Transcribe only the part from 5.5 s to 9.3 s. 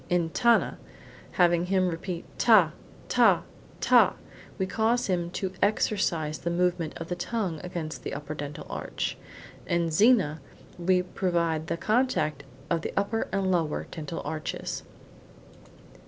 exercise the movement of the tongue against the upper dental arch.